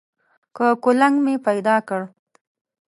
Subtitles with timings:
[0.55, 2.01] که کولنګ مې پیدا کړ.